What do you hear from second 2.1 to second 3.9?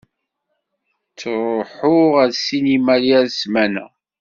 ar ssinima yal ssmana.